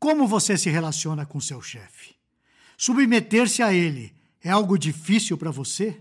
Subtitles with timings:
[0.00, 2.14] Como você se relaciona com seu chefe?
[2.74, 6.00] Submeter-se a ele é algo difícil para você?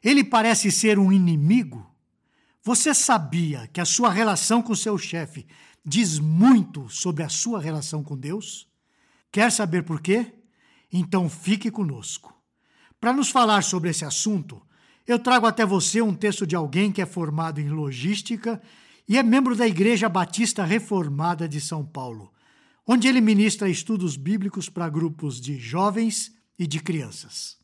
[0.00, 1.84] Ele parece ser um inimigo?
[2.62, 5.44] Você sabia que a sua relação com seu chefe
[5.84, 8.68] diz muito sobre a sua relação com Deus?
[9.32, 10.32] Quer saber por quê?
[10.92, 12.32] Então fique conosco.
[13.00, 14.62] Para nos falar sobre esse assunto,
[15.04, 18.62] eu trago até você um texto de alguém que é formado em logística
[19.08, 22.32] e é membro da Igreja Batista Reformada de São Paulo,
[22.86, 27.56] onde ele ministra estudos bíblicos para grupos de jovens e de crianças.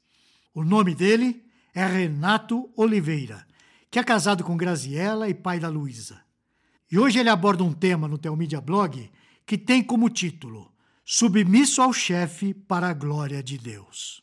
[0.53, 3.47] O nome dele é Renato Oliveira,
[3.91, 6.21] que é casado com Graziela e pai da Luísa.
[6.91, 9.11] E hoje ele aborda um tema no Telmídia Blog
[9.47, 10.71] que tem como título
[11.05, 14.23] Submisso ao chefe para a glória de Deus.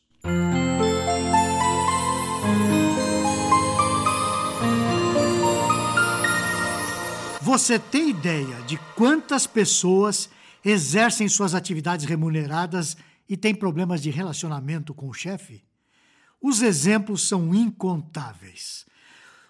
[7.42, 10.30] Você tem ideia de quantas pessoas
[10.64, 12.96] exercem suas atividades remuneradas
[13.28, 15.62] e têm problemas de relacionamento com o chefe?
[16.40, 18.86] Os exemplos são incontáveis.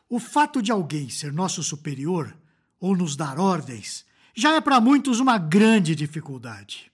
[0.08, 2.36] O fato de alguém ser nosso superior
[2.80, 6.90] ou nos dar ordens já é para muitos uma grande dificuldade.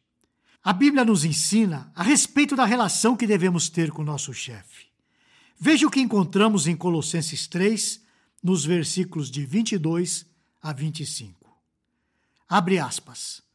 [0.62, 4.86] A Bíblia nos ensina a respeito da relação que devemos ter com o nosso chefe.
[5.58, 8.02] Veja o que encontramos em Colossenses 3,
[8.42, 10.26] nos versículos de 22
[10.60, 11.56] a 25.
[12.48, 13.45] Abre aspas.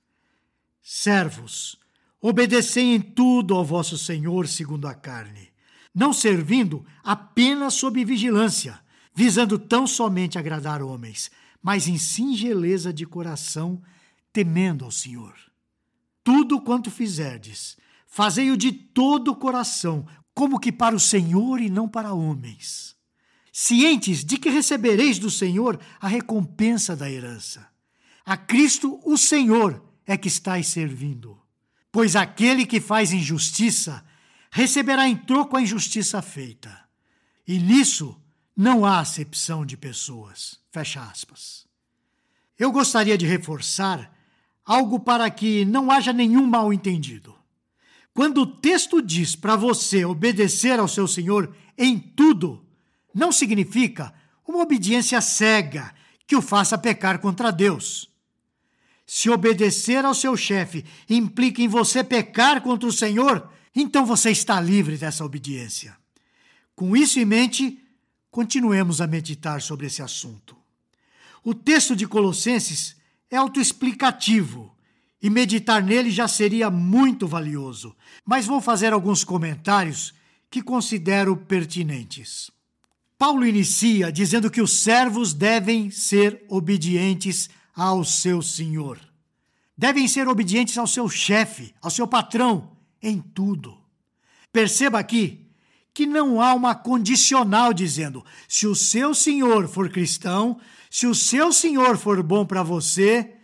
[0.81, 1.77] Servos,
[2.19, 5.49] obedecei em tudo ao vosso Senhor segundo a carne,
[5.93, 8.79] não servindo apenas sob vigilância,
[9.13, 11.29] visando tão somente agradar homens,
[11.61, 13.81] mas em singeleza de coração,
[14.33, 15.35] temendo ao Senhor.
[16.23, 21.87] Tudo quanto fizerdes, fazei-o de todo o coração, como que para o Senhor e não
[21.87, 22.95] para homens.
[23.51, 27.67] Cientes de que recebereis do Senhor a recompensa da herança.
[28.25, 31.39] A Cristo, o Senhor, é que estáis servindo.
[31.89, 34.03] Pois aquele que faz injustiça
[34.51, 36.77] receberá em troco a injustiça feita.
[37.47, 38.19] E nisso
[38.55, 40.59] não há acepção de pessoas.
[40.69, 41.65] Fecha aspas.
[42.59, 44.13] Eu gostaria de reforçar
[44.65, 47.33] algo para que não haja nenhum mal entendido.
[48.13, 52.65] Quando o texto diz para você obedecer ao seu Senhor em tudo,
[53.15, 54.13] não significa
[54.45, 55.93] uma obediência cega
[56.27, 58.10] que o faça pecar contra Deus.
[59.13, 64.61] Se obedecer ao seu chefe implica em você pecar contra o Senhor, então você está
[64.61, 65.97] livre dessa obediência.
[66.73, 67.77] Com isso em mente,
[68.29, 70.55] continuemos a meditar sobre esse assunto.
[71.43, 72.95] O texto de Colossenses
[73.29, 74.73] é autoexplicativo
[75.21, 77.93] e meditar nele já seria muito valioso,
[78.25, 80.13] mas vou fazer alguns comentários
[80.49, 82.49] que considero pertinentes.
[83.17, 88.99] Paulo inicia dizendo que os servos devem ser obedientes ao seu senhor.
[89.77, 93.77] Devem ser obedientes ao seu chefe, ao seu patrão, em tudo.
[94.51, 95.47] Perceba aqui
[95.93, 101.51] que não há uma condicional dizendo: se o seu senhor for cristão, se o seu
[101.51, 103.35] senhor for bom para você,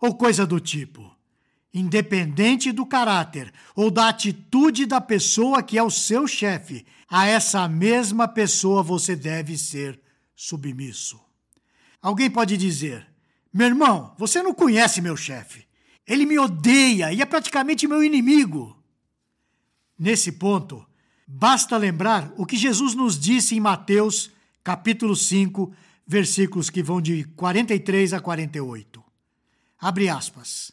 [0.00, 1.10] ou coisa do tipo.
[1.72, 7.68] Independente do caráter ou da atitude da pessoa que é o seu chefe, a essa
[7.68, 10.00] mesma pessoa você deve ser
[10.34, 11.20] submisso.
[12.02, 13.06] Alguém pode dizer:
[13.52, 15.66] meu irmão, você não conhece meu chefe.
[16.06, 18.76] Ele me odeia e é praticamente meu inimigo.
[19.98, 20.84] Nesse ponto,
[21.26, 24.30] basta lembrar o que Jesus nos disse em Mateus,
[24.62, 25.72] capítulo 5,
[26.06, 29.02] versículos que vão de 43 a 48.
[29.78, 30.72] Abre aspas.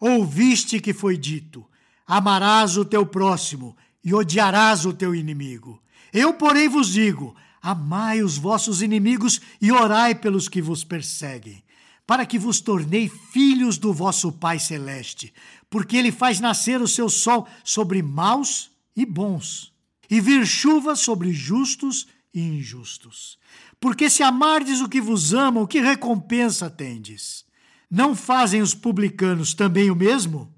[0.00, 1.64] Ouviste que foi dito:
[2.06, 5.80] amarás o teu próximo e odiarás o teu inimigo.
[6.12, 11.62] Eu, porém, vos digo: amai os vossos inimigos e orai pelos que vos perseguem,
[12.10, 15.32] para que vos tornei filhos do vosso Pai celeste,
[15.70, 19.72] porque ele faz nascer o seu sol sobre maus e bons,
[20.10, 23.38] e vir chuva sobre justos e injustos.
[23.78, 27.44] Porque se amardes o que vos amam, que recompensa tendes?
[27.88, 30.52] Não fazem os publicanos também o mesmo?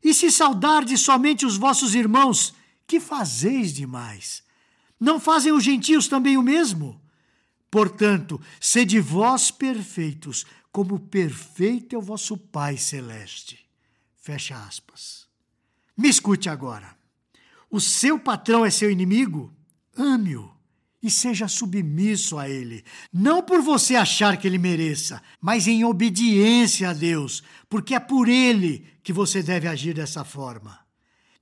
[0.00, 2.54] E se saudardes somente os vossos irmãos,
[2.86, 4.44] que fazeis demais?
[5.00, 7.02] Não fazem os gentios também o mesmo?
[7.68, 13.64] Portanto, sede vós perfeitos, como perfeito é o vosso Pai celeste.
[14.16, 15.28] Fecha aspas.
[15.96, 16.96] Me escute agora.
[17.70, 19.54] O seu patrão é seu inimigo?
[19.96, 20.52] Ame-o
[21.00, 22.82] e seja submisso a ele,
[23.12, 28.26] não por você achar que ele mereça, mas em obediência a Deus, porque é por
[28.26, 30.80] ele que você deve agir dessa forma.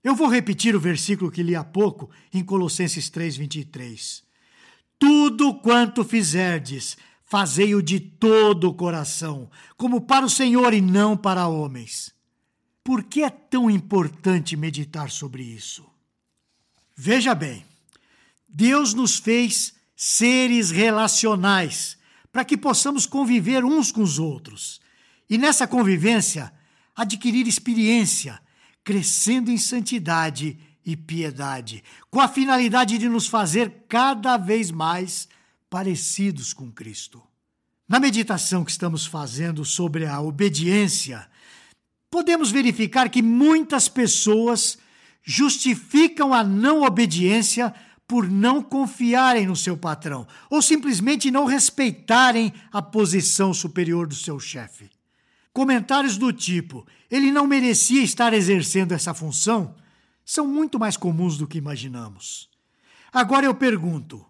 [0.05, 4.25] Eu vou repetir o versículo que li há pouco em Colossenses 3:23.
[4.99, 6.99] Tudo quanto fizerdes,
[7.33, 12.13] fazei-o de todo o coração, como para o Senhor e não para homens.
[12.85, 15.83] Por que é tão importante meditar sobre isso?
[16.95, 17.65] Veja bem,
[18.47, 21.97] Deus nos fez seres relacionais
[22.31, 24.79] para que possamos conviver uns com os outros
[25.27, 26.53] e nessa convivência
[26.95, 28.39] adquirir experiência,
[28.85, 35.31] crescendo em santidade e piedade, com a finalidade de nos fazer cada vez mais
[35.73, 37.23] parecidos com Cristo.
[37.89, 41.27] Na meditação que estamos fazendo sobre a obediência,
[42.11, 44.77] podemos verificar que muitas pessoas
[45.23, 47.75] justificam a não obediência
[48.07, 54.39] por não confiarem no seu patrão ou simplesmente não respeitarem a posição superior do seu
[54.39, 54.91] chefe.
[55.55, 59.75] Comentários do tipo: ele não merecia estar exercendo essa função
[60.23, 62.51] são muito mais comuns do que imaginamos.
[63.11, 64.23] Agora eu pergunto: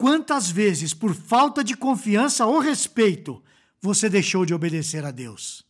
[0.00, 3.42] quantas vezes, por falta de confiança ou respeito,
[3.82, 5.62] você deixou de obedecer a Deus?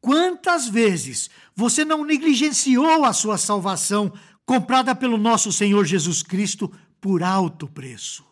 [0.00, 4.12] Quantas vezes você não negligenciou a sua salvação
[4.44, 6.68] comprada pelo nosso Senhor Jesus Cristo
[7.00, 8.24] por alto preço?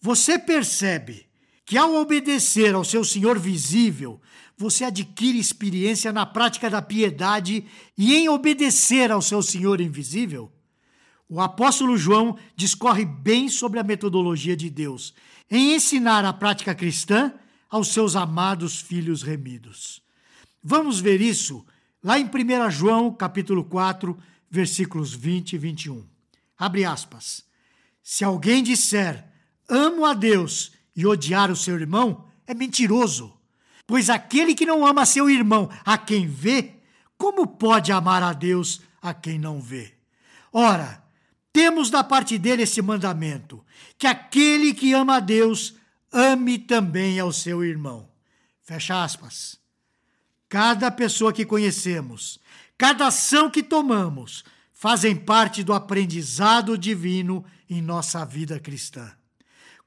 [0.00, 1.26] Você percebe
[1.66, 4.20] que ao obedecer ao seu Senhor visível,
[4.56, 7.66] você adquire experiência na prática da piedade
[7.98, 10.53] e em obedecer ao seu Senhor invisível?
[11.28, 15.14] O apóstolo João discorre bem sobre a metodologia de Deus
[15.50, 17.32] em ensinar a prática cristã
[17.68, 20.02] aos seus amados filhos remidos.
[20.62, 21.64] Vamos ver isso
[22.02, 24.16] lá em 1 João, capítulo 4,
[24.50, 26.06] versículos 20 e 21.
[26.58, 27.44] Abre aspas.
[28.02, 29.26] Se alguém disser,
[29.68, 33.34] amo a Deus e odiar o seu irmão, é mentiroso.
[33.86, 36.74] Pois aquele que não ama seu irmão, a quem vê,
[37.18, 39.94] como pode amar a Deus a quem não vê?
[40.52, 41.03] Ora,
[41.54, 43.64] temos da parte dele esse mandamento:
[43.96, 45.76] que aquele que ama a Deus,
[46.12, 48.08] ame também ao seu irmão.
[48.60, 49.56] Fecha aspas.
[50.48, 52.40] Cada pessoa que conhecemos,
[52.76, 59.12] cada ação que tomamos, fazem parte do aprendizado divino em nossa vida cristã.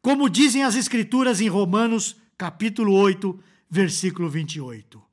[0.02, 3.38] Como dizem as Escrituras em Romanos, capítulo 8,
[3.70, 5.04] versículo 28.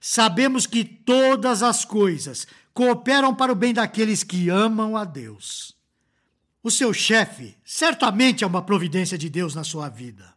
[0.00, 5.75] Sabemos que todas as coisas cooperam para o bem daqueles que amam a Deus.
[6.66, 10.34] O seu chefe certamente é uma providência de Deus na sua vida.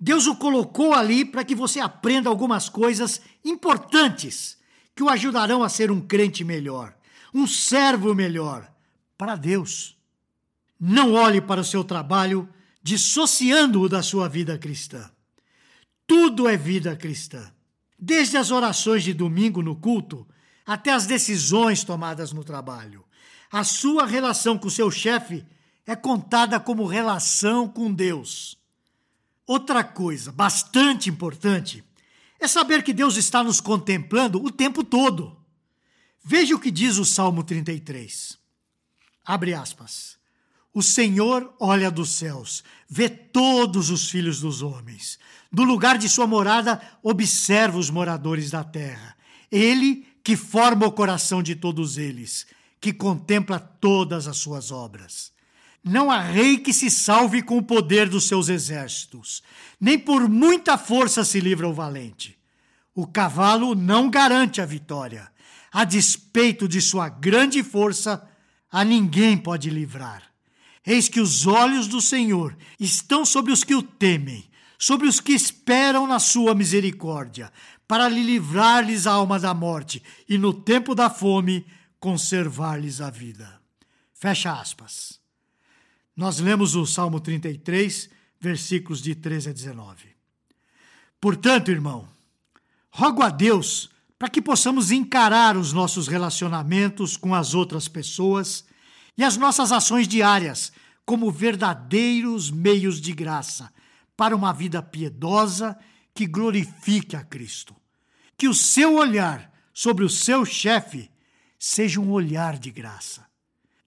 [0.00, 4.56] Deus o colocou ali para que você aprenda algumas coisas importantes
[4.96, 6.96] que o ajudarão a ser um crente melhor,
[7.34, 8.66] um servo melhor
[9.18, 9.94] para Deus.
[10.80, 12.48] Não olhe para o seu trabalho
[12.82, 15.10] dissociando-o da sua vida cristã.
[16.06, 17.46] Tudo é vida cristã.
[17.98, 20.26] Desde as orações de domingo no culto
[20.64, 23.04] até as decisões tomadas no trabalho.
[23.52, 25.44] A sua relação com seu chefe
[25.88, 28.58] é contada como relação com Deus.
[29.46, 31.82] Outra coisa bastante importante
[32.38, 35.34] é saber que Deus está nos contemplando o tempo todo.
[36.22, 38.36] Veja o que diz o Salmo 33.
[39.24, 40.18] Abre aspas.
[40.74, 45.18] O Senhor olha dos céus, vê todos os filhos dos homens.
[45.50, 49.16] Do lugar de sua morada, observa os moradores da terra.
[49.50, 52.46] Ele que forma o coração de todos eles,
[52.78, 55.32] que contempla todas as suas obras.
[55.84, 59.42] Não há rei que se salve com o poder dos seus exércitos,
[59.80, 62.38] nem por muita força se livra o valente.
[62.94, 65.30] O cavalo não garante a vitória.
[65.70, 68.28] A despeito de sua grande força,
[68.70, 70.22] a ninguém pode livrar.
[70.84, 75.32] Eis que os olhos do Senhor estão sobre os que o temem, sobre os que
[75.32, 77.52] esperam na sua misericórdia,
[77.86, 81.66] para lhe livrar-lhes a alma da morte e no tempo da fome
[82.00, 83.60] conservar-lhes a vida.
[84.12, 85.17] Fecha aspas.
[86.18, 88.10] Nós lemos o Salmo 33,
[88.40, 90.08] versículos de 13 a 19.
[91.20, 92.08] Portanto, irmão,
[92.90, 98.64] rogo a Deus para que possamos encarar os nossos relacionamentos com as outras pessoas
[99.16, 100.72] e as nossas ações diárias
[101.06, 103.72] como verdadeiros meios de graça
[104.16, 105.78] para uma vida piedosa
[106.12, 107.76] que glorifique a Cristo.
[108.36, 111.08] Que o seu olhar sobre o seu chefe
[111.56, 113.24] seja um olhar de graça.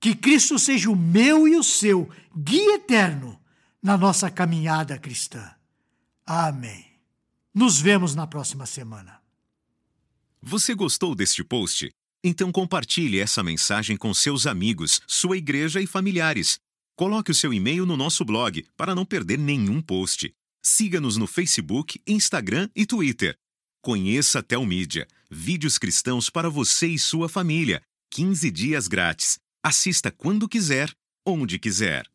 [0.01, 3.39] Que Cristo seja o meu e o seu guia eterno
[3.83, 5.53] na nossa caminhada cristã.
[6.25, 6.87] Amém.
[7.53, 9.21] Nos vemos na próxima semana.
[10.41, 11.91] Você gostou deste post?
[12.23, 16.59] Então compartilhe essa mensagem com seus amigos, sua igreja e familiares.
[16.95, 20.33] Coloque o seu e-mail no nosso blog para não perder nenhum post.
[20.63, 23.37] Siga-nos no Facebook, Instagram e Twitter.
[23.83, 27.83] Conheça a Telmídia, vídeos cristãos para você e sua família.
[28.09, 29.39] 15 dias grátis.
[29.63, 30.91] Assista quando quiser,
[31.23, 32.07] onde quiser.